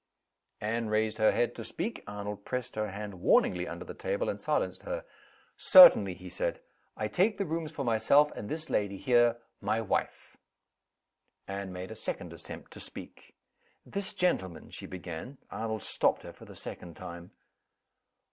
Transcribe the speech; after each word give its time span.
Anne 0.61 0.89
raised 0.89 1.19
her 1.19 1.31
head 1.31 1.53
to 1.53 1.63
speak. 1.63 2.03
Arnold 2.07 2.43
pressed 2.43 2.73
her 2.73 2.87
hand 2.89 3.21
warningly, 3.21 3.67
under 3.67 3.85
the 3.85 3.93
table, 3.93 4.29
and 4.29 4.41
silenced 4.41 4.81
her. 4.81 5.05
"Certainly," 5.57 6.15
he 6.15 6.27
said. 6.27 6.59
"I 6.97 7.07
take 7.07 7.37
the 7.37 7.45
rooms 7.45 7.71
for 7.71 7.85
myself, 7.85 8.31
and 8.31 8.49
this 8.49 8.67
lady 8.67 8.97
here 8.97 9.37
my 9.59 9.79
wife!" 9.79 10.37
Anne 11.47 11.71
made 11.71 11.91
a 11.91 11.95
second 11.95 12.33
attempt 12.33 12.71
to 12.73 12.79
speak. 12.79 13.35
"This 13.85 14.15
gentleman" 14.15 14.69
she 14.71 14.87
began. 14.87 15.37
Arnold 15.51 15.83
stopped 15.83 16.23
her 16.23 16.33
for 16.33 16.45
the 16.45 16.55
second 16.55 16.95
time. 16.95 17.29